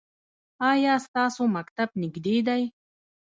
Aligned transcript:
ایا 0.71 0.93
ستاسو 1.05 1.43
مکتب 1.55 1.89
نږدې 2.01 2.37
دی؟ 2.47 2.61